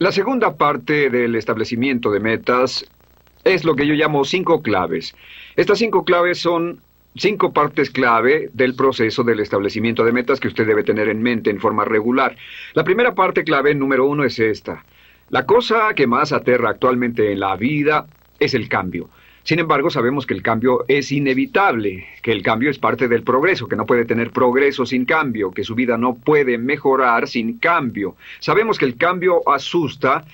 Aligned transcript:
La 0.00 0.12
segunda 0.12 0.56
parte 0.56 1.10
del 1.10 1.34
establecimiento 1.34 2.10
de 2.10 2.20
metas 2.20 2.86
es 3.44 3.64
lo 3.64 3.76
que 3.76 3.86
yo 3.86 3.92
llamo 3.92 4.24
cinco 4.24 4.62
claves. 4.62 5.14
Estas 5.56 5.78
cinco 5.78 6.06
claves 6.06 6.38
son 6.38 6.80
cinco 7.16 7.52
partes 7.52 7.90
clave 7.90 8.48
del 8.54 8.74
proceso 8.74 9.24
del 9.24 9.40
establecimiento 9.40 10.02
de 10.02 10.12
metas 10.12 10.40
que 10.40 10.48
usted 10.48 10.66
debe 10.66 10.84
tener 10.84 11.10
en 11.10 11.20
mente 11.20 11.50
en 11.50 11.60
forma 11.60 11.84
regular. 11.84 12.34
La 12.72 12.82
primera 12.82 13.14
parte 13.14 13.44
clave 13.44 13.74
número 13.74 14.06
uno 14.06 14.24
es 14.24 14.38
esta. 14.38 14.86
La 15.28 15.44
cosa 15.44 15.92
que 15.94 16.06
más 16.06 16.32
aterra 16.32 16.70
actualmente 16.70 17.30
en 17.30 17.40
la 17.40 17.56
vida 17.56 18.06
es 18.38 18.54
el 18.54 18.70
cambio. 18.70 19.10
Sin 19.50 19.58
embargo, 19.58 19.90
sabemos 19.90 20.26
que 20.26 20.34
el 20.34 20.44
cambio 20.44 20.84
es 20.86 21.10
inevitable, 21.10 22.06
que 22.22 22.30
el 22.30 22.40
cambio 22.40 22.70
es 22.70 22.78
parte 22.78 23.08
del 23.08 23.24
progreso, 23.24 23.66
que 23.66 23.74
no 23.74 23.84
puede 23.84 24.04
tener 24.04 24.30
progreso 24.30 24.86
sin 24.86 25.04
cambio, 25.04 25.50
que 25.50 25.64
su 25.64 25.74
vida 25.74 25.98
no 25.98 26.14
puede 26.14 26.56
mejorar 26.56 27.26
sin 27.26 27.58
cambio. 27.58 28.14
Sabemos 28.38 28.78
que 28.78 28.84
el 28.84 28.96
cambio 28.96 29.42
asusta 29.48 30.24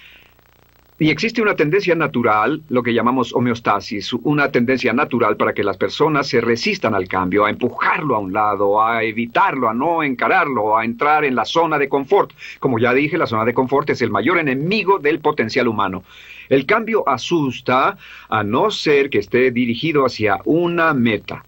y 0.99 1.09
existe 1.09 1.41
una 1.41 1.57
tendencia 1.57 1.95
natural, 1.95 2.61
lo 2.69 2.83
que 2.83 2.93
llamamos 2.93 3.35
homeostasis, 3.35 4.13
una 4.13 4.53
tendencia 4.53 4.93
natural 4.93 5.39
para 5.39 5.55
que 5.55 5.65
las 5.65 5.79
personas 5.79 6.27
se 6.27 6.43
resistan 6.43 6.95
al 6.95 7.09
cambio, 7.09 7.47
a 7.47 7.51
empujarlo 7.51 8.17
a 8.17 8.19
un 8.19 8.35
lado, 8.35 8.83
a 8.83 9.03
evitarlo, 9.03 9.71
a 9.71 9.73
no 9.73 10.03
encararlo, 10.03 10.77
a 10.77 10.85
entrar 10.85 11.25
en 11.25 11.35
la 11.35 11.47
zona 11.47 11.79
de 11.79 11.89
confort. 11.89 12.33
Como 12.61 12.79
ya 12.79 12.93
dije, 12.93 13.17
la 13.17 13.27
zona 13.27 13.47
de 13.47 13.55
confort 13.55 13.89
es 13.89 14.03
el 14.03 14.11
mayor 14.11 14.37
enemigo 14.37 14.99
del 14.99 15.21
potencial 15.21 15.69
humano. 15.69 16.05
El 16.49 16.67
cambio 16.67 17.09
asusta 17.09 17.97
a 18.29 18.43
no 18.43 18.71
ser 18.71 19.11
que 19.11 19.19
esté 19.19 19.51
dirigido 19.51 20.05
hacia 20.05 20.39
una 20.45 20.95
meta. 20.95 21.45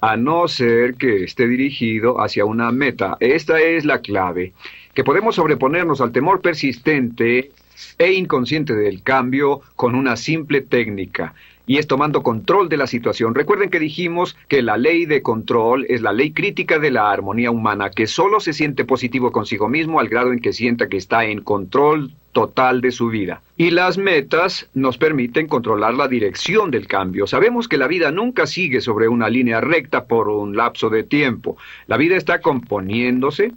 A 0.00 0.16
no 0.16 0.46
ser 0.48 0.94
que 0.94 1.24
esté 1.24 1.48
dirigido 1.48 2.20
hacia 2.20 2.44
una 2.44 2.70
meta. 2.70 3.16
Esta 3.20 3.60
es 3.60 3.84
la 3.84 4.00
clave. 4.00 4.52
Que 4.94 5.04
podemos 5.04 5.34
sobreponernos 5.34 6.00
al 6.00 6.12
temor 6.12 6.40
persistente 6.40 7.50
e 7.98 8.12
inconsciente 8.12 8.74
del 8.74 9.02
cambio 9.02 9.60
con 9.76 9.94
una 9.94 10.16
simple 10.16 10.60
técnica 10.60 11.34
y 11.68 11.76
es 11.76 11.86
tomando 11.86 12.22
control 12.22 12.68
de 12.68 12.78
la 12.78 12.86
situación. 12.86 13.34
Recuerden 13.34 13.68
que 13.68 13.78
dijimos 13.78 14.36
que 14.48 14.62
la 14.62 14.78
ley 14.78 15.04
de 15.04 15.22
control 15.22 15.84
es 15.88 16.00
la 16.00 16.14
ley 16.14 16.32
crítica 16.32 16.78
de 16.78 16.90
la 16.90 17.12
armonía 17.12 17.50
humana, 17.50 17.90
que 17.90 18.06
solo 18.06 18.40
se 18.40 18.54
siente 18.54 18.86
positivo 18.86 19.30
consigo 19.30 19.68
mismo 19.68 20.00
al 20.00 20.08
grado 20.08 20.32
en 20.32 20.40
que 20.40 20.54
sienta 20.54 20.88
que 20.88 20.96
está 20.96 21.26
en 21.26 21.42
control 21.42 22.10
total 22.32 22.80
de 22.80 22.90
su 22.90 23.08
vida. 23.08 23.42
Y 23.58 23.70
las 23.70 23.98
metas 23.98 24.66
nos 24.72 24.96
permiten 24.96 25.46
controlar 25.46 25.92
la 25.92 26.08
dirección 26.08 26.70
del 26.70 26.86
cambio. 26.86 27.26
Sabemos 27.26 27.68
que 27.68 27.76
la 27.76 27.86
vida 27.86 28.10
nunca 28.10 28.46
sigue 28.46 28.80
sobre 28.80 29.06
una 29.06 29.28
línea 29.28 29.60
recta 29.60 30.06
por 30.06 30.30
un 30.30 30.56
lapso 30.56 30.88
de 30.88 31.04
tiempo. 31.04 31.58
La 31.86 31.98
vida 31.98 32.16
está 32.16 32.40
componiéndose, 32.40 33.52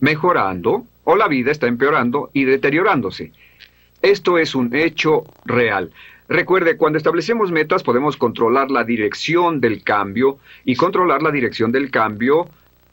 mejorando, 0.00 0.86
o 1.04 1.16
la 1.16 1.28
vida 1.28 1.50
está 1.50 1.66
empeorando 1.66 2.30
y 2.32 2.44
deteriorándose. 2.44 3.32
Esto 4.00 4.38
es 4.38 4.54
un 4.54 4.74
hecho 4.74 5.24
real. 5.44 5.90
Recuerde, 6.30 6.76
cuando 6.76 6.96
establecemos 6.96 7.50
metas 7.50 7.82
podemos 7.82 8.16
controlar 8.16 8.70
la 8.70 8.84
dirección 8.84 9.60
del 9.60 9.82
cambio 9.82 10.38
y 10.64 10.76
controlar 10.76 11.22
la 11.22 11.32
dirección 11.32 11.72
del 11.72 11.90
cambio 11.90 12.48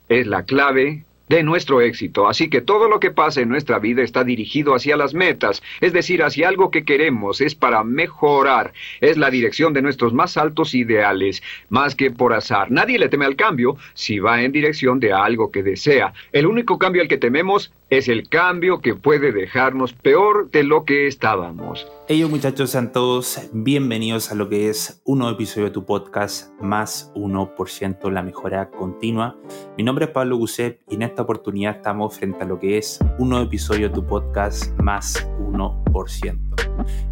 es 0.08 0.26
la 0.26 0.42
clave 0.42 1.04
de 1.28 1.44
nuestro 1.44 1.80
éxito. 1.80 2.28
Así 2.28 2.50
que 2.50 2.62
todo 2.62 2.88
lo 2.88 2.98
que 2.98 3.12
pasa 3.12 3.40
en 3.40 3.48
nuestra 3.48 3.78
vida 3.78 4.02
está 4.02 4.24
dirigido 4.24 4.74
hacia 4.74 4.96
las 4.96 5.14
metas, 5.14 5.62
es 5.80 5.92
decir, 5.92 6.24
hacia 6.24 6.48
algo 6.48 6.72
que 6.72 6.84
queremos, 6.84 7.40
es 7.40 7.54
para 7.54 7.84
mejorar, 7.84 8.72
es 9.00 9.16
la 9.16 9.30
dirección 9.30 9.72
de 9.72 9.82
nuestros 9.82 10.12
más 10.12 10.36
altos 10.36 10.74
ideales, 10.74 11.40
más 11.68 11.94
que 11.94 12.10
por 12.10 12.32
azar. 12.32 12.72
Nadie 12.72 12.98
le 12.98 13.08
teme 13.08 13.24
al 13.24 13.36
cambio 13.36 13.76
si 13.94 14.18
va 14.18 14.42
en 14.42 14.50
dirección 14.50 14.98
de 14.98 15.12
algo 15.12 15.52
que 15.52 15.62
desea. 15.62 16.12
El 16.32 16.46
único 16.46 16.76
cambio 16.76 17.02
al 17.02 17.08
que 17.08 17.18
tememos 17.18 17.70
es 17.90 18.08
el 18.08 18.28
cambio 18.28 18.80
que 18.80 18.94
puede 18.94 19.32
dejarnos 19.32 19.94
peor 19.94 20.50
de 20.50 20.62
lo 20.62 20.84
que 20.84 21.06
estábamos. 21.06 21.86
Ellos 22.06 22.28
muchachos, 22.28 22.70
sean 22.70 22.92
todos 22.92 23.48
bienvenidos 23.52 24.30
a 24.30 24.34
lo 24.34 24.48
que 24.48 24.68
es 24.68 25.00
un 25.04 25.20
nuevo 25.20 25.34
episodio 25.34 25.66
de 25.66 25.72
tu 25.72 25.86
podcast 25.86 26.52
Más 26.60 27.10
1% 27.14 28.10
la 28.10 28.22
mejora 28.22 28.70
continua. 28.70 29.36
Mi 29.78 29.84
nombre 29.84 30.04
es 30.04 30.10
Pablo 30.10 30.36
Gusep 30.36 30.80
y 30.90 30.96
en 30.96 31.02
esta 31.02 31.22
oportunidad 31.22 31.76
estamos 31.76 32.16
frente 32.16 32.44
a 32.44 32.46
lo 32.46 32.58
que 32.58 32.76
es 32.76 32.98
un 33.18 33.30
nuevo 33.30 33.46
episodio 33.46 33.88
de 33.88 33.94
tu 33.94 34.06
podcast 34.06 34.78
Más 34.80 35.26
1%. 35.38 36.38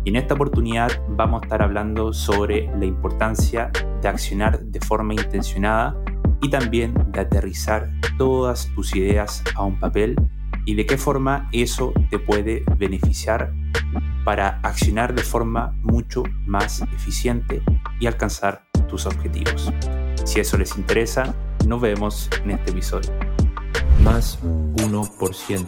Y 0.04 0.10
en 0.10 0.16
esta 0.16 0.34
oportunidad 0.34 0.92
vamos 1.08 1.40
a 1.40 1.46
estar 1.46 1.62
hablando 1.62 2.12
sobre 2.12 2.70
la 2.78 2.84
importancia 2.84 3.70
de 4.02 4.08
accionar 4.08 4.60
de 4.60 4.80
forma 4.80 5.14
intencionada 5.14 5.96
y 6.42 6.50
también 6.50 6.94
de 7.12 7.20
aterrizar 7.20 7.90
todas 8.18 8.70
tus 8.74 8.94
ideas 8.94 9.42
a 9.54 9.64
un 9.64 9.80
papel 9.80 10.16
y 10.66 10.74
de 10.74 10.84
qué 10.84 10.98
forma 10.98 11.48
eso 11.52 11.94
te 12.10 12.18
puede 12.18 12.64
beneficiar 12.76 13.54
para 14.24 14.60
accionar 14.62 15.14
de 15.14 15.22
forma 15.22 15.74
mucho 15.82 16.24
más 16.44 16.82
eficiente 16.94 17.62
y 18.00 18.06
alcanzar 18.06 18.66
tus 18.88 19.06
objetivos. 19.06 19.72
Si 20.24 20.40
eso 20.40 20.58
les 20.58 20.76
interesa, 20.76 21.34
nos 21.66 21.80
vemos 21.80 22.28
en 22.44 22.50
este 22.50 22.72
episodio. 22.72 23.10
Más 24.02 24.38
1%. 24.42 25.66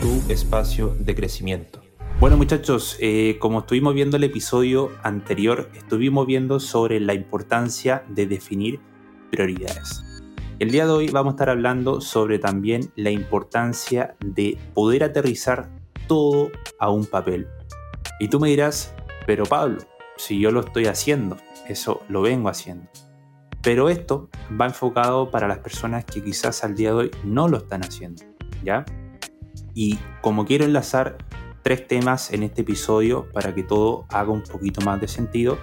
Tu 0.00 0.32
espacio 0.32 0.94
de 1.00 1.14
crecimiento. 1.14 1.82
Bueno 2.20 2.36
muchachos, 2.36 2.96
eh, 3.00 3.38
como 3.40 3.60
estuvimos 3.60 3.94
viendo 3.94 4.16
el 4.16 4.24
episodio 4.24 4.92
anterior, 5.02 5.70
estuvimos 5.74 6.26
viendo 6.26 6.60
sobre 6.60 7.00
la 7.00 7.14
importancia 7.14 8.04
de 8.08 8.26
definir 8.26 8.80
prioridades. 9.30 10.11
El 10.62 10.70
día 10.70 10.86
de 10.86 10.92
hoy 10.92 11.08
vamos 11.08 11.32
a 11.32 11.34
estar 11.34 11.50
hablando 11.50 12.00
sobre 12.00 12.38
también 12.38 12.92
la 12.94 13.10
importancia 13.10 14.14
de 14.24 14.56
poder 14.74 15.02
aterrizar 15.02 15.68
todo 16.06 16.52
a 16.78 16.88
un 16.88 17.04
papel. 17.04 17.48
Y 18.20 18.28
tú 18.28 18.38
me 18.38 18.48
dirás, 18.48 18.94
pero 19.26 19.42
Pablo, 19.44 19.78
si 20.16 20.38
yo 20.38 20.52
lo 20.52 20.60
estoy 20.60 20.86
haciendo, 20.86 21.36
eso 21.66 22.04
lo 22.08 22.22
vengo 22.22 22.48
haciendo. 22.48 22.88
Pero 23.60 23.88
esto 23.88 24.28
va 24.52 24.66
enfocado 24.66 25.32
para 25.32 25.48
las 25.48 25.58
personas 25.58 26.04
que 26.04 26.22
quizás 26.22 26.62
al 26.62 26.76
día 26.76 26.90
de 26.90 26.94
hoy 26.94 27.10
no 27.24 27.48
lo 27.48 27.56
están 27.56 27.82
haciendo, 27.82 28.22
¿ya? 28.62 28.84
Y 29.74 29.98
como 30.20 30.44
quiero 30.44 30.64
enlazar 30.64 31.18
tres 31.64 31.88
temas 31.88 32.32
en 32.32 32.44
este 32.44 32.62
episodio 32.62 33.26
para 33.32 33.52
que 33.52 33.64
todo 33.64 34.06
haga 34.10 34.30
un 34.30 34.44
poquito 34.44 34.80
más 34.82 35.00
de 35.00 35.08
sentido, 35.08 35.58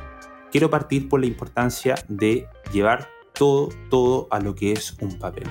quiero 0.51 0.69
partir 0.69 1.07
por 1.07 1.21
la 1.21 1.27
importancia 1.27 1.95
de 2.09 2.47
llevar 2.73 3.07
todo, 3.39 3.69
todo 3.89 4.27
a 4.31 4.41
lo 4.41 4.53
que 4.53 4.73
es 4.73 4.97
un 5.01 5.17
papel. 5.17 5.47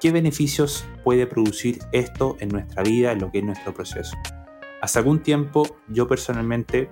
¿Qué 0.00 0.10
beneficios 0.10 0.84
puede 1.04 1.28
producir 1.28 1.78
esto 1.92 2.36
en 2.40 2.48
nuestra 2.48 2.82
vida, 2.82 3.12
en 3.12 3.20
lo 3.20 3.30
que 3.30 3.38
es 3.38 3.44
nuestro 3.44 3.72
proceso? 3.72 4.16
Hace 4.82 4.98
algún 4.98 5.22
tiempo 5.22 5.62
yo 5.88 6.08
personalmente 6.08 6.90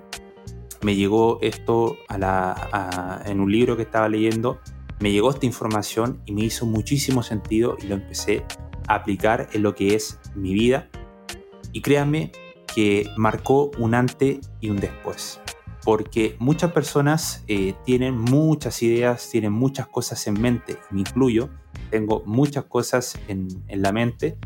me 0.81 0.95
llegó 0.95 1.39
esto 1.41 1.97
a 2.07 2.17
la, 2.17 3.21
en 3.25 3.41
un 3.41 3.51
libro 3.51 3.75
que 3.75 3.83
estaba 3.83 4.07
leyendo, 4.07 4.59
me 5.01 5.11
llegó 5.11 5.29
esta 5.29 5.45
información 5.45 6.21
y 6.25 6.31
me 6.31 6.45
hizo 6.45 6.65
muchísimo 6.65 7.21
sentido 7.21 7.75
y 7.81 7.87
lo 7.87 7.95
empecé 7.95 8.45
a 8.87 8.95
aplicar 8.95 9.49
en 9.51 9.63
lo 9.63 9.75
que 9.75 9.93
es 9.93 10.19
mi 10.35 10.53
vida. 10.53 10.89
Y 11.73 11.81
créanme 11.81 12.31
que 12.73 13.09
marcó 13.17 13.71
un 13.77 13.93
antes 13.93 14.39
y 14.61 14.69
un 14.69 14.77
después 14.77 15.41
porque 15.83 16.35
muchas 16.39 16.71
personas 16.71 17.43
eh, 17.47 17.73
tienen 17.85 18.17
muchas 18.17 18.81
ideas, 18.83 19.29
tienen 19.29 19.53
muchas 19.53 19.87
cosas 19.87 20.25
en 20.27 20.39
mente, 20.39 20.77
me 20.91 21.01
incluyo, 21.01 21.49
tengo 21.89 22.23
muchas 22.25 22.65
cosas 22.65 23.17
en, 23.27 23.47
en, 23.67 23.81
la 23.81 23.91
mente 23.91 24.37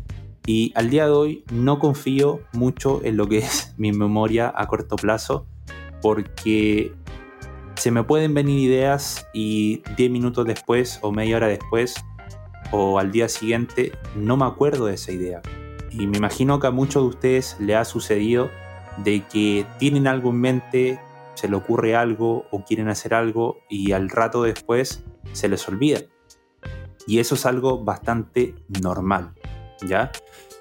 y 0.46 0.72
al 0.74 0.90
día 0.90 1.06
de 1.06 1.12
hoy 1.12 1.44
no 1.52 1.78
confío 1.78 2.40
mucho 2.52 3.00
en 3.04 3.16
lo 3.16 3.28
que 3.28 3.38
es 3.38 3.74
mi 3.76 3.92
memoria 3.92 4.52
a 4.54 4.66
corto 4.66 4.96
plazo 4.96 5.46
porque 6.00 6.92
se 7.76 7.90
me 7.90 8.04
pueden 8.04 8.34
venir 8.34 8.58
ideas 8.58 9.26
y 9.32 9.82
10 9.96 10.10
minutos 10.10 10.46
después 10.46 10.98
o 11.02 11.12
media 11.12 11.36
hora 11.36 11.48
después 11.48 11.94
o 12.70 12.98
al 12.98 13.10
día 13.12 13.28
siguiente 13.28 13.92
no 14.16 14.36
me 14.36 14.44
acuerdo 14.46 14.86
de 14.86 14.94
esa 14.94 15.12
idea. 15.12 15.42
Y 15.90 16.06
me 16.06 16.18
imagino 16.18 16.58
que 16.58 16.66
a 16.66 16.70
muchos 16.70 17.02
de 17.02 17.08
ustedes 17.08 17.56
le 17.60 17.76
ha 17.76 17.84
sucedido 17.84 18.50
de 18.98 19.22
que 19.22 19.66
tienen 19.78 20.06
algo 20.06 20.30
en 20.30 20.40
mente, 20.40 21.00
se 21.34 21.48
le 21.48 21.56
ocurre 21.56 21.96
algo 21.96 22.46
o 22.50 22.64
quieren 22.64 22.88
hacer 22.88 23.14
algo 23.14 23.58
y 23.68 23.92
al 23.92 24.08
rato 24.08 24.42
después 24.42 25.04
se 25.32 25.48
les 25.48 25.68
olvida. 25.68 26.00
Y 27.06 27.18
eso 27.18 27.34
es 27.34 27.44
algo 27.46 27.84
bastante 27.84 28.54
normal, 28.80 29.34
¿ya? 29.86 30.10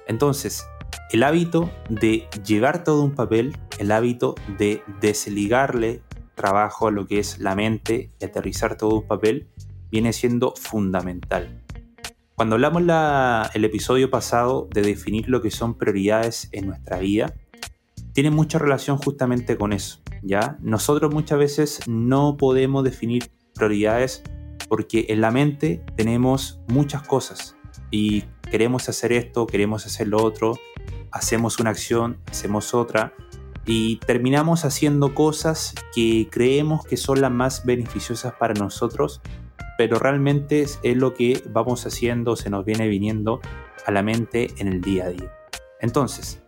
Entonces, 0.07 0.65
el 1.11 1.23
hábito 1.23 1.69
de 1.89 2.27
llevar 2.45 2.83
todo 2.83 3.03
un 3.03 3.15
papel, 3.15 3.57
el 3.79 3.91
hábito 3.91 4.35
de 4.57 4.83
desligarle 4.99 6.01
trabajo 6.35 6.87
a 6.87 6.91
lo 6.91 7.05
que 7.07 7.19
es 7.19 7.39
la 7.39 7.55
mente 7.55 8.11
y 8.19 8.25
aterrizar 8.25 8.77
todo 8.77 8.99
un 8.99 9.07
papel, 9.07 9.47
viene 9.91 10.11
siendo 10.11 10.53
fundamental. 10.55 11.61
Cuando 12.35 12.55
hablamos 12.55 12.81
la, 12.81 13.51
el 13.53 13.63
episodio 13.63 14.09
pasado 14.09 14.67
de 14.73 14.81
definir 14.81 15.29
lo 15.29 15.41
que 15.41 15.51
son 15.51 15.77
prioridades 15.77 16.49
en 16.51 16.65
nuestra 16.65 16.97
vida, 16.97 17.33
tiene 18.13 18.31
mucha 18.31 18.57
relación 18.57 18.97
justamente 18.97 19.55
con 19.55 19.71
eso. 19.71 20.02
¿Ya? 20.23 20.57
Nosotros 20.61 21.13
muchas 21.13 21.37
veces 21.37 21.79
no 21.87 22.37
podemos 22.37 22.83
definir 22.83 23.31
prioridades 23.53 24.23
porque 24.67 25.05
en 25.09 25.21
la 25.21 25.31
mente 25.31 25.83
tenemos 25.95 26.59
muchas 26.67 27.03
cosas 27.03 27.55
y 27.91 28.23
queremos 28.49 28.89
hacer 28.89 29.11
esto, 29.11 29.45
queremos 29.45 29.85
hacer 29.85 30.07
lo 30.07 30.23
otro. 30.23 30.57
hacemos 31.11 31.59
una 31.59 31.69
acción, 31.69 32.17
hacemos 32.27 32.73
otra 32.73 33.13
y 33.65 33.97
terminamos 33.97 34.65
haciendo 34.65 35.13
cosas 35.13 35.75
que 35.93 36.27
creemos 36.31 36.85
que 36.85 36.97
son 36.97 37.21
las 37.21 37.31
más 37.31 37.65
beneficiosas 37.65 38.33
para 38.33 38.53
nosotros, 38.55 39.21
pero 39.77 39.99
realmente 39.99 40.61
es 40.63 40.97
lo 40.97 41.13
que 41.13 41.43
vamos 41.51 41.85
haciendo, 41.85 42.35
se 42.35 42.49
nos 42.49 42.65
viene 42.65 42.87
viniendo 42.87 43.41
a 43.85 43.91
la 43.91 44.03
mente 44.03 44.53
en 44.57 44.67
el 44.67 44.81
día 44.81 45.05
a 45.05 45.09
día. 45.09 45.31
Entonces, 45.79 46.43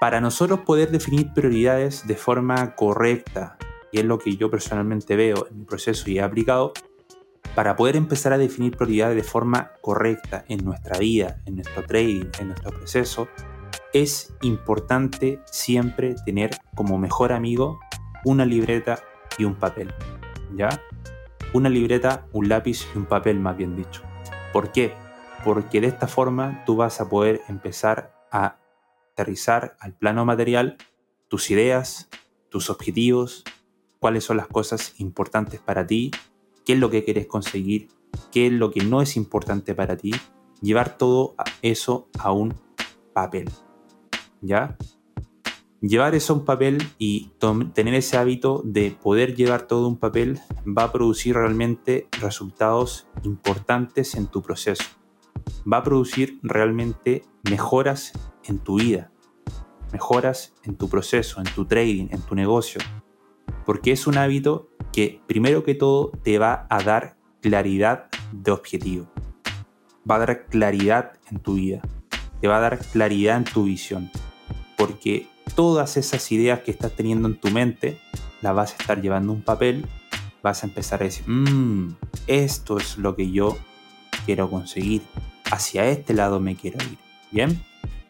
para 0.00 0.20
nosotros 0.20 0.60
poder 0.60 0.90
definir 0.90 1.32
prioridades 1.32 2.06
de 2.06 2.14
forma 2.14 2.74
correcta, 2.74 3.58
y 3.90 3.98
es 3.98 4.04
lo 4.04 4.18
que 4.18 4.36
yo 4.36 4.50
personalmente 4.50 5.16
veo 5.16 5.46
en 5.50 5.58
mi 5.58 5.64
proceso 5.64 6.08
y 6.10 6.18
he 6.18 6.22
aplicado, 6.22 6.72
para 7.54 7.74
poder 7.74 7.96
empezar 7.96 8.32
a 8.32 8.38
definir 8.38 8.76
prioridades 8.76 9.16
de 9.16 9.24
forma 9.24 9.72
correcta 9.80 10.44
en 10.48 10.64
nuestra 10.64 10.98
vida, 10.98 11.40
en 11.44 11.56
nuestro 11.56 11.84
trading, 11.84 12.26
en 12.38 12.48
nuestro 12.48 12.70
proceso, 12.70 13.28
es 13.92 14.32
importante 14.42 15.40
siempre 15.46 16.14
tener 16.24 16.50
como 16.74 16.98
mejor 16.98 17.32
amigo 17.32 17.80
una 18.24 18.44
libreta 18.44 19.00
y 19.38 19.44
un 19.44 19.56
papel. 19.56 19.92
¿Ya? 20.54 20.68
Una 21.52 21.68
libreta, 21.68 22.26
un 22.32 22.48
lápiz 22.48 22.86
y 22.94 22.98
un 22.98 23.06
papel, 23.06 23.40
más 23.40 23.56
bien 23.56 23.74
dicho. 23.74 24.02
¿Por 24.52 24.70
qué? 24.70 24.92
Porque 25.44 25.80
de 25.80 25.88
esta 25.88 26.06
forma 26.06 26.62
tú 26.64 26.76
vas 26.76 27.00
a 27.00 27.08
poder 27.08 27.40
empezar 27.48 28.12
a 28.30 28.58
aterrizar 29.18 29.76
al 29.80 29.94
plano 29.94 30.24
material 30.24 30.76
tus 31.26 31.50
ideas, 31.50 32.08
tus 32.50 32.70
objetivos, 32.70 33.42
cuáles 33.98 34.22
son 34.22 34.36
las 34.36 34.46
cosas 34.46 34.94
importantes 34.98 35.60
para 35.60 35.86
ti, 35.86 36.12
qué 36.64 36.74
es 36.74 36.78
lo 36.78 36.88
que 36.88 37.02
quieres 37.02 37.26
conseguir, 37.26 37.88
qué 38.30 38.46
es 38.46 38.52
lo 38.52 38.70
que 38.70 38.84
no 38.84 39.02
es 39.02 39.16
importante 39.16 39.74
para 39.74 39.96
ti, 39.96 40.12
llevar 40.62 40.96
todo 40.96 41.34
eso 41.62 42.08
a 42.18 42.30
un 42.30 42.54
papel. 43.12 43.50
¿Ya? 44.40 44.76
Llevar 45.80 46.14
eso 46.14 46.32
a 46.32 46.36
un 46.36 46.44
papel 46.44 46.78
y 46.98 47.32
tener 47.74 47.94
ese 47.94 48.16
hábito 48.16 48.62
de 48.64 48.92
poder 48.92 49.34
llevar 49.34 49.62
todo 49.66 49.88
un 49.88 49.98
papel 49.98 50.38
va 50.64 50.84
a 50.84 50.92
producir 50.92 51.34
realmente 51.34 52.06
resultados 52.20 53.08
importantes 53.24 54.14
en 54.14 54.28
tu 54.28 54.42
proceso. 54.42 54.84
Va 55.70 55.78
a 55.78 55.82
producir 55.82 56.38
realmente 56.42 57.24
mejoras 57.48 58.12
en 58.48 58.58
tu 58.58 58.78
vida, 58.78 59.10
mejoras 59.92 60.54
en 60.64 60.76
tu 60.76 60.88
proceso, 60.88 61.40
en 61.40 61.46
tu 61.54 61.64
trading, 61.64 62.08
en 62.10 62.22
tu 62.22 62.34
negocio. 62.34 62.80
Porque 63.64 63.92
es 63.92 64.06
un 64.06 64.18
hábito 64.18 64.70
que 64.92 65.20
primero 65.26 65.62
que 65.62 65.74
todo 65.74 66.10
te 66.22 66.38
va 66.38 66.66
a 66.70 66.82
dar 66.82 67.16
claridad 67.40 68.08
de 68.32 68.50
objetivo. 68.50 69.06
Va 70.10 70.16
a 70.16 70.20
dar 70.20 70.46
claridad 70.46 71.12
en 71.30 71.38
tu 71.40 71.54
vida. 71.54 71.82
Te 72.40 72.48
va 72.48 72.58
a 72.58 72.60
dar 72.60 72.78
claridad 72.78 73.36
en 73.36 73.44
tu 73.44 73.64
visión. 73.64 74.10
Porque 74.76 75.28
todas 75.54 75.96
esas 75.96 76.30
ideas 76.32 76.60
que 76.60 76.70
estás 76.70 76.92
teniendo 76.92 77.28
en 77.28 77.38
tu 77.38 77.50
mente 77.50 77.98
las 78.40 78.54
vas 78.54 78.72
a 78.72 78.76
estar 78.76 79.02
llevando 79.02 79.32
un 79.32 79.42
papel. 79.42 79.86
Vas 80.42 80.62
a 80.62 80.66
empezar 80.66 81.02
a 81.02 81.04
decir, 81.04 81.28
mmm, 81.28 81.94
esto 82.26 82.78
es 82.78 82.96
lo 82.96 83.16
que 83.16 83.30
yo 83.30 83.58
quiero 84.24 84.48
conseguir. 84.48 85.02
Hacia 85.50 85.86
este 85.86 86.14
lado 86.14 86.40
me 86.40 86.56
quiero 86.56 86.78
ir. 86.84 86.98
Bien. 87.30 87.62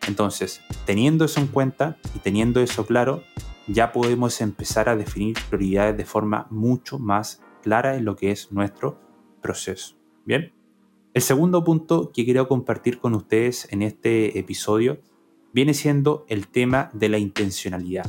Entonces, 0.08 0.62
teniendo 0.86 1.26
eso 1.26 1.38
en 1.38 1.46
cuenta 1.46 1.98
y 2.14 2.18
teniendo 2.18 2.60
eso 2.60 2.86
claro, 2.86 3.22
ya 3.66 3.92
podemos 3.92 4.40
empezar 4.40 4.88
a 4.88 4.96
definir 4.96 5.36
prioridades 5.50 5.96
de 5.98 6.06
forma 6.06 6.46
mucho 6.50 6.98
más 6.98 7.42
clara 7.62 7.94
en 7.94 8.06
lo 8.06 8.16
que 8.16 8.30
es 8.30 8.50
nuestro 8.50 8.98
proceso. 9.42 9.96
Bien. 10.24 10.54
El 11.12 11.22
segundo 11.22 11.62
punto 11.62 12.10
que 12.12 12.24
quiero 12.24 12.48
compartir 12.48 13.00
con 13.00 13.14
ustedes 13.14 13.70
en 13.70 13.82
este 13.82 14.38
episodio 14.38 15.00
viene 15.52 15.74
siendo 15.74 16.24
el 16.28 16.48
tema 16.48 16.88
de 16.94 17.08
la 17.10 17.18
intencionalidad. 17.18 18.06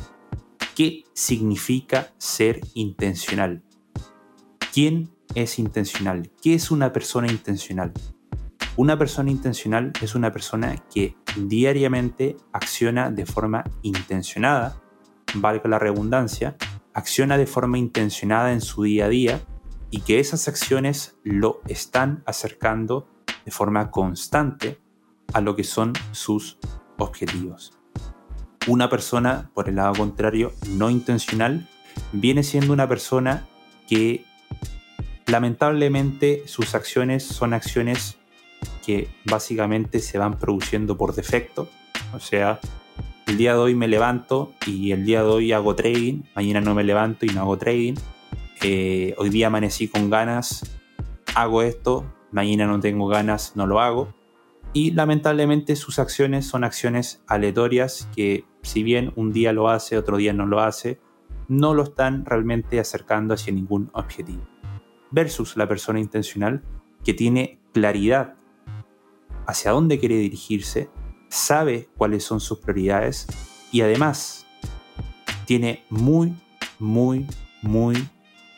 ¿Qué 0.74 1.04
significa 1.12 2.14
ser 2.16 2.60
intencional? 2.74 3.62
¿Quién 4.72 5.10
es 5.34 5.58
intencional? 5.58 6.30
¿Qué 6.40 6.54
es 6.54 6.70
una 6.70 6.92
persona 6.92 7.30
intencional? 7.30 7.92
Una 8.76 8.96
persona 8.96 9.30
intencional 9.30 9.92
es 10.00 10.14
una 10.14 10.32
persona 10.32 10.76
que 10.94 11.16
diariamente 11.36 12.36
acciona 12.52 13.10
de 13.10 13.26
forma 13.26 13.64
intencionada 13.82 14.80
valga 15.34 15.68
la 15.68 15.78
redundancia, 15.78 16.56
acciona 16.94 17.38
de 17.38 17.46
forma 17.46 17.78
intencionada 17.78 18.52
en 18.52 18.60
su 18.60 18.82
día 18.82 19.06
a 19.06 19.08
día 19.08 19.40
y 19.90 20.00
que 20.00 20.20
esas 20.20 20.48
acciones 20.48 21.16
lo 21.24 21.60
están 21.66 22.22
acercando 22.26 23.08
de 23.44 23.50
forma 23.50 23.90
constante 23.90 24.80
a 25.32 25.40
lo 25.40 25.56
que 25.56 25.64
son 25.64 25.92
sus 26.12 26.58
objetivos. 26.98 27.78
Una 28.66 28.90
persona, 28.90 29.50
por 29.54 29.68
el 29.68 29.76
lado 29.76 29.94
contrario, 29.94 30.52
no 30.68 30.90
intencional, 30.90 31.68
viene 32.12 32.42
siendo 32.42 32.72
una 32.72 32.88
persona 32.88 33.48
que 33.88 34.24
lamentablemente 35.26 36.42
sus 36.46 36.74
acciones 36.74 37.24
son 37.24 37.54
acciones 37.54 38.18
que 38.90 39.08
básicamente 39.24 40.00
se 40.00 40.18
van 40.18 40.36
produciendo 40.36 40.96
por 40.96 41.14
defecto, 41.14 41.68
o 42.12 42.18
sea, 42.18 42.58
el 43.28 43.36
día 43.36 43.52
de 43.52 43.60
hoy 43.60 43.76
me 43.76 43.86
levanto 43.86 44.52
y 44.66 44.90
el 44.90 45.04
día 45.04 45.22
de 45.22 45.28
hoy 45.28 45.52
hago 45.52 45.76
trading, 45.76 46.22
mañana 46.34 46.60
no 46.60 46.74
me 46.74 46.82
levanto 46.82 47.24
y 47.24 47.28
no 47.28 47.42
hago 47.42 47.56
trading, 47.56 47.94
eh, 48.62 49.14
hoy 49.16 49.30
día 49.30 49.46
amanecí 49.46 49.86
con 49.86 50.10
ganas, 50.10 50.68
hago 51.36 51.62
esto, 51.62 52.04
mañana 52.32 52.66
no 52.66 52.80
tengo 52.80 53.06
ganas, 53.06 53.52
no 53.54 53.64
lo 53.68 53.78
hago. 53.78 54.12
Y 54.72 54.90
lamentablemente 54.90 55.76
sus 55.76 56.00
acciones 56.00 56.46
son 56.46 56.64
acciones 56.64 57.22
aleatorias 57.28 58.08
que 58.16 58.44
si 58.62 58.82
bien 58.82 59.12
un 59.14 59.32
día 59.32 59.52
lo 59.52 59.68
hace, 59.68 59.98
otro 59.98 60.16
día 60.16 60.32
no 60.32 60.46
lo 60.46 60.58
hace, 60.58 60.98
no 61.46 61.74
lo 61.74 61.84
están 61.84 62.24
realmente 62.24 62.80
acercando 62.80 63.34
hacia 63.34 63.52
ningún 63.52 63.88
objetivo. 63.92 64.42
Versus 65.12 65.56
la 65.56 65.68
persona 65.68 66.00
intencional 66.00 66.64
que 67.04 67.14
tiene 67.14 67.60
claridad 67.72 68.39
hacia 69.46 69.72
dónde 69.72 69.98
quiere 69.98 70.16
dirigirse, 70.16 70.90
sabe 71.28 71.88
cuáles 71.96 72.24
son 72.24 72.40
sus 72.40 72.58
prioridades 72.58 73.26
y 73.72 73.82
además 73.82 74.46
tiene 75.46 75.84
muy, 75.90 76.34
muy, 76.78 77.26
muy 77.62 78.08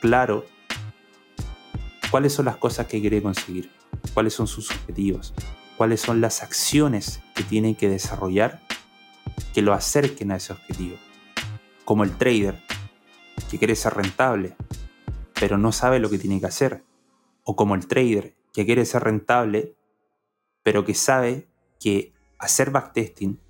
claro 0.01 0.45
cuáles 2.11 2.33
son 2.33 2.45
las 2.45 2.57
cosas 2.57 2.87
que 2.87 3.01
quiere 3.01 3.23
conseguir, 3.23 3.71
cuáles 4.15 4.35
son 4.35 4.47
sus 4.47 4.71
objetivos, 4.71 5.35
cuáles 5.77 6.01
son 6.01 6.21
las 6.21 6.43
acciones 6.43 7.21
que 7.35 7.43
tiene 7.43 7.77
que 7.77 7.89
desarrollar 7.89 8.61
que 9.55 9.63
lo 9.63 9.73
acerquen 9.73 10.33
a 10.33 10.37
ese 10.37 10.53
objetivo. 10.53 10.97
Como 11.85 12.05
el 12.05 12.17
trader, 12.17 12.63
que 13.51 13.59
quiere 13.59 13.77
ser 13.77 13.95
rentable, 13.95 14.57
pero 15.35 15.59
no 15.59 15.73
sabe 15.73 15.99
lo 15.99 16.09
que 16.11 16.19
tiene 16.19 16.41
que 16.41 16.47
hacer. 16.47 16.85
O 17.45 17.57
como 17.57 17.75
el 17.75 17.87
trader, 17.87 18.35
que 18.53 18.65
quiere 18.65 18.85
ser 18.85 19.05
rentable, 19.05 19.75
pero 20.63 20.85
que 20.85 20.95
sabe 20.95 21.49
que 21.81 22.13
hacer 22.39 22.71
backtesting 22.71 23.41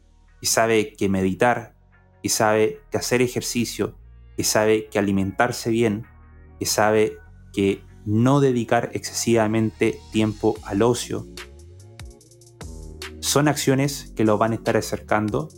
y 0.40 0.47
sabe 0.47 0.95
que 0.95 1.09
meditar, 1.09 1.76
y 2.23 2.28
sabe 2.28 2.81
que 2.90 2.99
hacer 2.99 3.21
ejercicio, 3.21 3.99
que 4.37 4.45
sabe 4.45 4.88
que 4.88 4.99
alimentarse 4.99 5.71
bien, 5.71 6.07
que 6.59 6.66
sabe 6.66 7.19
que 7.52 7.83
no 8.07 8.40
dedicar 8.40 8.90
excesivamente 8.95 9.99
tiempo 10.12 10.57
al 10.64 10.83
ocio, 10.83 11.26
son 13.21 13.49
acciones 13.49 14.12
que 14.16 14.25
lo 14.25 14.38
van 14.38 14.52
a 14.52 14.57
estar 14.57 14.76
acercando 14.76 15.49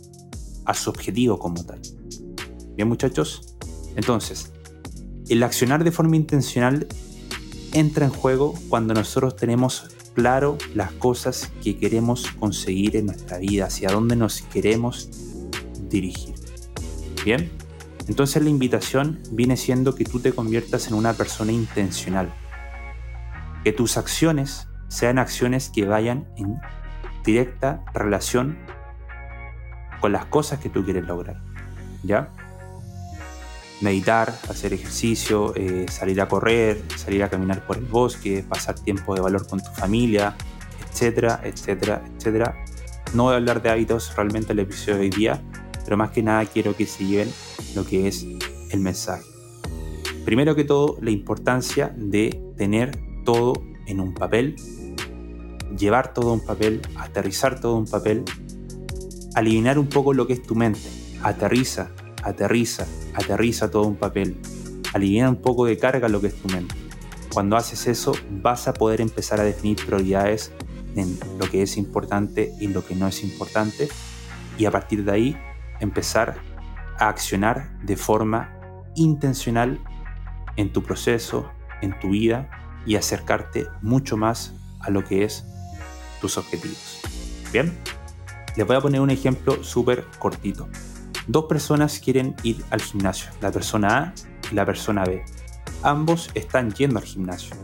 a 0.65 0.73
su 0.73 0.89
objetivo 0.89 1.39
como 1.39 1.63
tal. 1.65 1.81
Bien 2.75 2.87
muchachos, 2.87 3.55
entonces, 3.95 4.51
el 5.29 5.41
accionar 5.43 5.83
de 5.83 5.91
forma 5.91 6.15
intencional 6.15 6.87
entra 7.73 8.05
en 8.05 8.11
juego 8.11 8.53
cuando 8.69 8.93
nosotros 8.93 9.35
tenemos 9.35 9.94
claro 10.15 10.57
las 10.73 10.91
cosas 10.93 11.51
que 11.61 11.77
queremos 11.77 12.31
conseguir 12.39 12.95
en 12.95 13.07
nuestra 13.07 13.37
vida, 13.37 13.65
hacia 13.65 13.91
dónde 13.91 14.15
nos 14.15 14.41
queremos 14.41 15.09
dirigir. 15.89 16.33
Bien, 17.23 17.51
entonces 18.07 18.41
la 18.41 18.49
invitación 18.49 19.19
viene 19.31 19.57
siendo 19.57 19.93
que 19.93 20.05
tú 20.05 20.19
te 20.19 20.33
conviertas 20.33 20.87
en 20.87 20.93
una 20.95 21.13
persona 21.13 21.51
intencional, 21.51 22.33
que 23.63 23.73
tus 23.73 23.97
acciones 23.97 24.67
sean 24.87 25.19
acciones 25.19 25.69
que 25.69 25.85
vayan 25.85 26.27
en 26.37 26.59
directa 27.23 27.83
relación 27.93 28.57
con 29.99 30.11
las 30.11 30.25
cosas 30.25 30.59
que 30.59 30.69
tú 30.69 30.83
quieres 30.83 31.05
lograr. 31.05 31.41
¿Ya? 32.03 32.29
Meditar, 33.81 34.37
hacer 34.49 34.73
ejercicio, 34.73 35.53
eh, 35.55 35.85
salir 35.89 36.21
a 36.21 36.27
correr, 36.27 36.81
salir 36.95 37.23
a 37.23 37.29
caminar 37.29 37.65
por 37.65 37.77
el 37.77 37.85
bosque, 37.85 38.43
pasar 38.47 38.75
tiempo 38.79 39.15
de 39.15 39.21
valor 39.21 39.47
con 39.47 39.59
tu 39.59 39.69
familia, 39.71 40.35
etcétera, 40.91 41.41
etcétera, 41.43 42.03
etcétera. 42.15 42.55
No 43.13 43.23
voy 43.23 43.33
a 43.33 43.35
hablar 43.37 43.61
de 43.61 43.69
hábitos 43.69 44.15
realmente 44.15 44.53
el 44.53 44.59
episodio 44.59 44.95
de 44.97 45.01
hoy 45.01 45.09
día, 45.09 45.41
pero 45.83 45.97
más 45.97 46.11
que 46.11 46.23
nada 46.23 46.45
quiero 46.45 46.75
que 46.75 46.85
se 46.85 47.05
lleven 47.05 47.31
lo 47.75 47.85
que 47.85 48.07
es 48.07 48.25
el 48.71 48.79
mensaje. 48.79 49.23
Primero 50.23 50.55
que 50.55 50.63
todo, 50.63 50.97
la 51.01 51.11
importancia 51.11 51.93
de 51.95 52.41
tener 52.57 52.97
todo 53.23 53.53
en 53.85 53.99
un 53.99 54.13
papel, 54.13 54.55
llevar 55.77 56.13
todo 56.13 56.33
un 56.33 56.43
papel, 56.43 56.81
aterrizar 56.95 57.59
todo 57.59 57.75
un 57.75 57.85
papel 57.85 58.25
alinear 59.35 59.77
un 59.77 59.87
poco 59.87 60.13
lo 60.13 60.25
que 60.25 60.33
es 60.33 60.41
tu 60.41 60.55
mente. 60.55 60.89
Aterriza, 61.21 61.91
aterriza, 62.25 62.85
aterriza 63.13 63.71
todo 63.71 63.83
un 63.83 63.95
papel. 63.95 64.37
Alinear 64.93 65.29
un 65.29 65.37
poco 65.37 65.65
de 65.65 65.77
carga 65.77 66.09
lo 66.09 66.19
que 66.19 66.27
es 66.27 66.35
tu 66.35 66.49
mente. 66.49 66.75
Cuando 67.31 67.55
haces 67.55 67.87
eso, 67.87 68.13
vas 68.29 68.67
a 68.67 68.73
poder 68.73 69.01
empezar 69.01 69.39
a 69.39 69.43
definir 69.43 69.77
prioridades 69.85 70.51
en 70.95 71.19
lo 71.37 71.49
que 71.49 71.61
es 71.61 71.77
importante 71.77 72.53
y 72.59 72.67
lo 72.67 72.85
que 72.85 72.95
no 72.95 73.07
es 73.07 73.23
importante. 73.23 73.89
Y 74.57 74.65
a 74.65 74.71
partir 74.71 75.03
de 75.03 75.11
ahí, 75.11 75.37
empezar 75.79 76.37
a 76.97 77.09
accionar 77.09 77.77
de 77.83 77.97
forma 77.97 78.51
intencional 78.95 79.79
en 80.55 80.71
tu 80.71 80.81
proceso, 80.81 81.51
en 81.81 81.99
tu 81.99 82.11
vida 82.11 82.49
y 82.85 82.95
acercarte 82.95 83.67
mucho 83.81 84.15
más 84.15 84.53
a 84.79 84.89
lo 84.89 85.03
que 85.03 85.25
es 85.25 85.45
tus 86.21 86.37
objetivos. 86.37 87.01
Bien, 87.51 87.77
les 88.55 88.65
voy 88.65 88.77
a 88.77 88.81
poner 88.81 89.01
un 89.01 89.09
ejemplo 89.09 89.61
súper 89.63 90.05
cortito. 90.17 90.69
Dos 91.27 91.45
personas 91.45 91.99
quieren 91.99 92.35
ir 92.43 92.63
al 92.69 92.81
gimnasio, 92.81 93.31
la 93.41 93.51
persona 93.51 93.97
A 93.97 94.13
y 94.51 94.55
la 94.55 94.65
persona 94.65 95.03
B. 95.03 95.23
Ambos 95.81 96.29
están 96.35 96.71
yendo 96.73 96.99
al 96.99 97.05
gimnasio. 97.05 97.55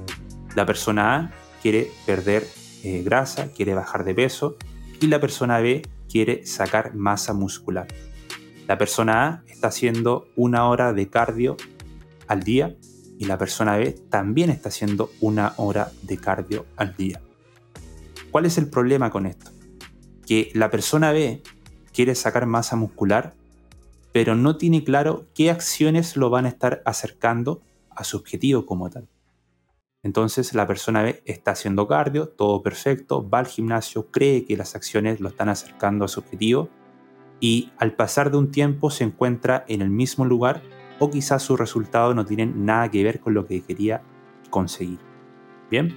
La 0.55 0.65
persona 0.65 1.15
A 1.15 1.31
quiere 1.61 1.91
perder 2.05 2.47
eh, 2.83 3.03
grasa, 3.03 3.51
quiere 3.51 3.75
bajar 3.75 4.03
de 4.03 4.15
peso 4.15 4.55
y 4.99 5.07
la 5.07 5.19
persona 5.19 5.59
B 5.59 5.83
quiere 6.09 6.45
sacar 6.45 6.95
masa 6.95 7.33
muscular. 7.33 7.87
La 8.67 8.77
persona 8.77 9.27
A 9.27 9.43
está 9.47 9.67
haciendo 9.67 10.27
una 10.35 10.67
hora 10.67 10.93
de 10.93 11.09
cardio 11.09 11.57
al 12.27 12.41
día 12.41 12.75
y 13.19 13.25
la 13.25 13.37
persona 13.37 13.77
B 13.77 13.91
también 14.09 14.49
está 14.49 14.69
haciendo 14.69 15.11
una 15.19 15.53
hora 15.57 15.91
de 16.01 16.17
cardio 16.17 16.65
al 16.75 16.95
día. 16.95 17.21
¿Cuál 18.31 18.45
es 18.47 18.57
el 18.57 18.67
problema 18.67 19.11
con 19.11 19.27
esto? 19.27 19.51
Que 20.25 20.49
la 20.55 20.71
persona 20.71 21.11
B 21.11 21.43
quiere 21.93 22.15
sacar 22.15 22.47
masa 22.47 22.75
muscular, 22.75 23.35
pero 24.11 24.35
no 24.35 24.57
tiene 24.57 24.83
claro 24.83 25.27
qué 25.33 25.49
acciones 25.49 26.17
lo 26.17 26.29
van 26.29 26.45
a 26.45 26.49
estar 26.49 26.81
acercando 26.85 27.61
a 27.89 28.03
su 28.03 28.17
objetivo 28.17 28.65
como 28.65 28.89
tal. 28.89 29.07
Entonces 30.03 30.53
la 30.53 30.65
persona 30.65 31.03
B 31.03 31.21
está 31.25 31.51
haciendo 31.51 31.87
cardio, 31.87 32.27
todo 32.27 32.63
perfecto, 32.63 33.27
va 33.27 33.39
al 33.39 33.47
gimnasio, 33.47 34.07
cree 34.07 34.45
que 34.45 34.57
las 34.57 34.75
acciones 34.75 35.19
lo 35.19 35.29
están 35.29 35.49
acercando 35.49 36.05
a 36.05 36.07
su 36.07 36.19
objetivo 36.21 36.69
y 37.39 37.71
al 37.77 37.93
pasar 37.93 38.31
de 38.31 38.37
un 38.37 38.51
tiempo 38.51 38.89
se 38.89 39.03
encuentra 39.03 39.63
en 39.67 39.81
el 39.81 39.89
mismo 39.89 40.25
lugar 40.25 40.61
o 40.99 41.09
quizás 41.09 41.43
sus 41.43 41.59
resultados 41.59 42.15
no 42.15 42.25
tienen 42.25 42.65
nada 42.65 42.89
que 42.89 43.03
ver 43.03 43.19
con 43.19 43.33
lo 43.33 43.45
que 43.45 43.61
quería 43.61 44.01
conseguir. 44.49 44.99
Bien, 45.69 45.95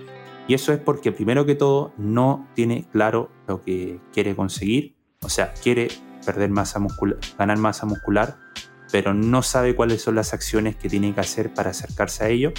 y 0.48 0.54
eso 0.54 0.72
es 0.72 0.78
porque 0.78 1.12
primero 1.12 1.46
que 1.46 1.54
todo 1.54 1.92
no 1.96 2.46
tiene 2.54 2.86
claro 2.92 3.30
lo 3.46 3.62
que 3.62 4.00
quiere 4.12 4.36
conseguir, 4.36 4.94
o 5.22 5.28
sea, 5.28 5.52
quiere 5.54 5.88
perder 6.24 6.50
masa 6.50 6.78
muscular, 6.78 7.18
ganar 7.38 7.58
masa 7.58 7.86
muscular, 7.86 8.38
pero 8.90 9.14
no 9.14 9.42
sabe 9.42 9.74
cuáles 9.74 10.02
son 10.02 10.14
las 10.14 10.34
acciones 10.34 10.76
que 10.76 10.88
tiene 10.88 11.14
que 11.14 11.20
hacer 11.20 11.52
para 11.52 11.70
acercarse 11.70 12.24
a 12.24 12.28
ello 12.28 12.52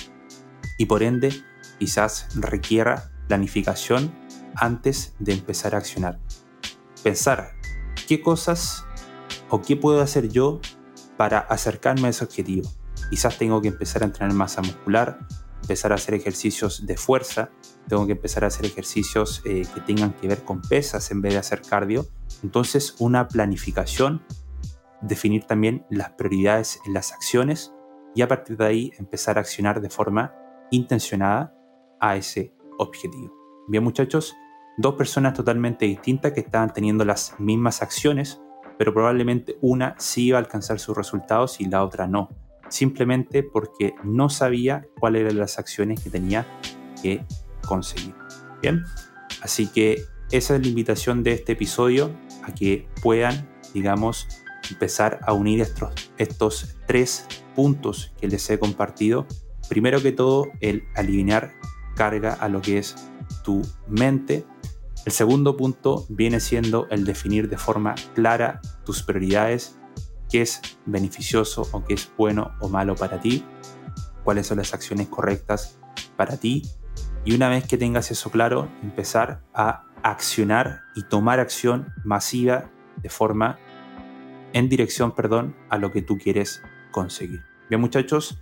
y 0.78 0.86
por 0.86 1.04
ende 1.04 1.34
quizás 1.80 2.28
requiera 2.36 3.12
planificación 3.28 4.14
antes 4.56 5.14
de 5.20 5.34
empezar 5.34 5.76
a 5.76 5.80
accionar. 5.80 6.20
Pensar 7.04 7.54
qué 8.08 8.22
cosas 8.22 8.86
o 9.50 9.62
qué 9.62 9.76
puedo 9.76 10.02
hacer 10.02 10.30
yo 10.30 10.60
para 11.18 11.40
acercarme 11.40 12.08
a 12.08 12.10
ese 12.10 12.24
objetivo. 12.24 12.70
Quizás 13.10 13.38
tengo 13.38 13.62
que 13.62 13.68
empezar 13.68 14.04
a 14.04 14.06
entrenar 14.06 14.34
masa 14.34 14.62
muscular, 14.62 15.20
empezar 15.66 15.92
a 15.92 15.96
hacer 15.96 16.14
ejercicios 16.14 16.86
de 16.86 16.96
fuerza, 16.96 17.50
tengo 17.88 18.06
que 18.06 18.12
empezar 18.12 18.44
a 18.44 18.48
hacer 18.48 18.68
ejercicios 18.68 19.42
eh, 19.46 19.64
que 19.74 19.82
tengan 19.82 20.14
que 20.14 20.28
ver 20.28 20.44
con 20.44 20.62
pesas 20.62 21.10
en 21.10 21.22
vez 21.22 21.34
de 21.34 21.40
hacer 21.40 21.64
cardio. 21.64 22.06
Entonces 22.44 22.96
una 23.00 23.28
planificación, 23.28 24.24
definir 25.02 25.46
también 25.46 25.84
las 25.90 26.12
prioridades 26.12 26.80
en 26.86 26.94
las 26.94 27.14
acciones 27.14 27.74
y 28.14 28.22
a 28.22 28.28
partir 28.28 28.58
de 28.58 28.66
ahí 28.66 28.92
empezar 29.00 29.40
a 29.40 29.42
accionar 29.42 29.82
de 29.82 29.90
forma 29.90 30.36
intencionada 30.70 31.56
a 32.00 32.16
ese 32.16 32.54
objetivo. 32.78 33.34
Bien 33.68 33.84
muchachos, 33.84 34.36
dos 34.78 34.94
personas 34.94 35.34
totalmente 35.34 35.86
distintas 35.86 36.34
que 36.34 36.42
estaban 36.42 36.74
teniendo 36.74 37.06
las 37.06 37.40
mismas 37.40 37.82
acciones, 37.82 38.40
pero 38.78 38.94
probablemente 38.94 39.58
una 39.62 39.96
sí 39.98 40.28
iba 40.28 40.38
a 40.38 40.42
alcanzar 40.42 40.80
sus 40.80 40.96
resultados 40.96 41.60
y 41.60 41.66
la 41.66 41.84
otra 41.84 42.06
no. 42.06 42.30
Simplemente 42.70 43.44
porque 43.44 43.94
no 44.04 44.30
sabía 44.30 44.88
cuáles 45.00 45.22
eran 45.22 45.38
las 45.38 45.60
acciones 45.60 46.04
que 46.04 46.10
tenía 46.10 46.48
que 47.02 47.26
conseguir. 47.66 48.16
Bien, 48.62 48.84
así 49.42 49.68
que 49.68 50.04
esa 50.32 50.56
es 50.56 50.62
la 50.62 50.68
invitación 50.68 51.24
de 51.24 51.34
este 51.34 51.54
episodio 51.54 52.12
a 52.44 52.54
que 52.54 52.88
puedan, 53.02 53.48
digamos, 53.74 54.28
empezar 54.70 55.20
a 55.24 55.34
unir 55.34 55.62
estos, 55.62 55.94
estos 56.18 56.78
tres 56.88 57.28
puntos 57.56 58.14
que 58.20 58.28
les 58.28 58.50
he 58.50 58.58
compartido. 58.58 59.28
Primero 59.70 60.02
que 60.02 60.12
todo, 60.12 60.48
el 60.62 60.84
alinear 60.96 61.54
carga 61.96 62.34
a 62.34 62.50
lo 62.50 62.62
que 62.62 62.80
es 62.80 62.96
tu 63.44 63.62
mente 63.88 64.46
el 65.06 65.12
segundo 65.12 65.56
punto 65.56 66.08
viene 66.10 66.40
siendo 66.40 66.88
el 66.90 67.06
definir 67.06 67.48
de 67.48 67.60
forma 67.60 67.94
clara 68.16 68.60
tus 68.86 69.04
prioridades, 69.04 69.78
qué 70.36 70.42
es 70.42 70.60
beneficioso 70.86 71.66
o 71.72 71.86
qué 71.86 71.94
es 71.94 72.12
bueno 72.18 72.52
o 72.60 72.68
malo 72.68 72.94
para 72.96 73.22
ti, 73.22 73.46
cuáles 74.26 74.48
son 74.48 74.58
las 74.58 74.74
acciones 74.74 75.08
correctas 75.08 75.80
para 76.18 76.36
ti 76.36 76.64
y 77.24 77.34
una 77.34 77.48
vez 77.48 77.66
que 77.66 77.78
tengas 77.78 78.12
eso 78.12 78.30
claro, 78.32 78.68
empezar 78.84 79.46
a 79.54 79.86
accionar 80.04 80.82
y 80.94 81.04
tomar 81.04 81.40
acción 81.40 81.88
masiva 82.04 82.70
de 83.02 83.08
forma 83.08 83.58
en 84.52 84.68
dirección, 84.68 85.14
perdón, 85.14 85.56
a 85.70 85.78
lo 85.78 85.94
que 85.94 86.02
tú 86.02 86.18
quieres 86.18 86.62
conseguir. 86.92 87.40
Bien 87.70 87.80
muchachos, 87.80 88.38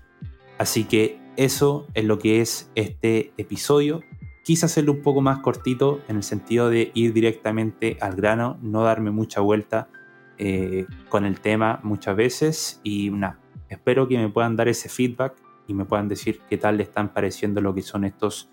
así 0.58 0.86
que 0.86 1.22
eso 1.38 1.86
es 1.94 2.06
lo 2.06 2.18
que 2.18 2.42
es 2.42 2.72
este 2.74 3.34
episodio 3.38 4.02
quise 4.44 4.66
hacerlo 4.66 4.94
un 4.94 5.02
poco 5.04 5.22
más 5.22 5.40
cortito 5.40 6.02
en 6.08 6.18
el 6.18 6.24
sentido 6.24 6.72
de 6.72 6.92
ir 6.96 7.14
directamente 7.14 7.98
al 8.02 8.16
grano, 8.16 8.58
no 8.64 8.84
darme 8.84 9.12
mucha 9.12 9.42
vuelta 9.42 9.90
eh, 10.38 10.86
con 11.10 11.26
el 11.26 11.40
tema 11.40 11.80
muchas 11.84 12.16
veces 12.16 12.82
y 12.84 13.10
nada, 13.10 13.40
espero 13.70 14.08
que 14.08 14.18
me 14.18 14.30
puedan 14.30 14.56
dar 14.56 14.68
ese 14.68 14.90
feedback 14.90 15.36
y 15.68 15.74
me 15.74 15.86
puedan 15.86 16.08
decir 16.08 16.42
qué 16.50 16.58
tal 16.58 16.78
le 16.78 16.84
están 16.84 17.14
pareciendo 17.14 17.62
lo 17.62 17.74
que 17.74 17.82
son 17.82 18.04
estos 18.04 18.50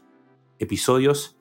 episodios 0.58 1.36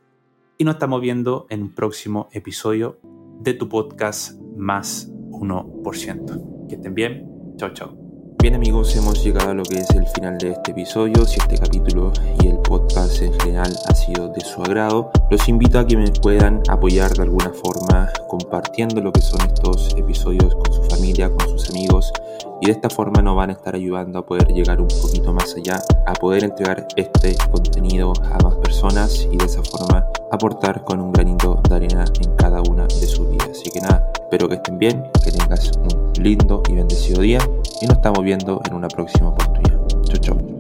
y 0.58 0.64
nos 0.64 0.76
estamos 0.76 1.02
viendo 1.02 1.46
en 1.50 1.64
un 1.64 1.74
próximo 1.74 2.30
episodio 2.32 3.00
de 3.40 3.54
tu 3.54 3.70
podcast 3.70 4.40
más 4.58 5.10
1%. 5.30 6.68
Que 6.68 6.76
estén 6.76 6.94
bien, 6.94 7.56
chao 7.58 7.70
chao. 7.74 7.99
Bien 8.42 8.56
amigos, 8.56 8.96
hemos 8.96 9.22
llegado 9.22 9.50
a 9.50 9.54
lo 9.54 9.64
que 9.64 9.80
es 9.80 9.90
el 9.90 10.08
final 10.08 10.38
de 10.38 10.52
este 10.52 10.72
episodio. 10.72 11.26
Si 11.26 11.42
este 11.42 11.58
capítulo 11.58 12.14
y 12.42 12.48
el 12.48 12.58
podcast 12.60 13.22
en 13.22 13.38
general 13.42 13.76
ha 13.86 13.94
sido 13.94 14.30
de 14.30 14.40
su 14.40 14.62
agrado, 14.62 15.12
los 15.30 15.50
invito 15.50 15.78
a 15.78 15.86
que 15.86 15.98
me 15.98 16.10
puedan 16.10 16.62
apoyar 16.70 17.12
de 17.12 17.24
alguna 17.24 17.52
forma 17.52 18.10
compartiendo 18.30 19.02
lo 19.02 19.12
que 19.12 19.20
son 19.20 19.42
estos 19.42 19.94
episodios 19.98 20.56
con 20.56 20.72
su 20.72 20.82
familia, 20.86 21.30
con 21.30 21.50
sus 21.50 21.70
amigos 21.70 22.14
y 22.62 22.68
de 22.68 22.72
esta 22.72 22.90
forma 22.90 23.22
nos 23.22 23.36
van 23.36 23.50
a 23.50 23.54
estar 23.54 23.76
ayudando 23.76 24.20
a 24.20 24.26
poder 24.26 24.48
llegar 24.54 24.80
un 24.80 24.88
poquito 24.88 25.34
más 25.34 25.54
allá, 25.56 25.82
a 26.08 26.14
poder 26.14 26.46
entregar 26.46 26.88
este 26.96 27.36
contenido 27.52 28.14
a 28.24 28.42
más 28.42 28.56
personas 28.56 29.28
y 29.30 29.36
de 29.36 29.46
esa 29.46 29.64
forma 29.64 30.06
aportar 30.32 30.86
con 30.86 31.02
un 31.02 31.12
granito 31.12 31.62
de 31.68 31.76
arena 31.76 32.06
en 32.22 32.36
cada 32.38 32.62
una 32.62 32.88
de 32.88 33.06
sus 33.06 33.30
vidas. 33.30 33.50
Así 33.52 33.70
que 33.70 33.82
nada, 33.82 34.10
espero 34.30 34.48
que 34.48 34.56
estén 34.56 34.78
bien, 34.78 35.04
que 35.24 35.32
tengas 35.32 35.72
un 35.76 36.14
lindo 36.24 36.62
y 36.70 36.76
bendecido 36.76 37.24
día 37.24 37.40
y 37.82 37.88
nos 37.88 37.98
estamos 37.98 38.24
viendo 38.24 38.62
en 38.68 38.76
una 38.76 38.88
próxima 38.88 39.30
oportunidad. 39.30 39.80
Chau, 40.04 40.18
chau. 40.20 40.59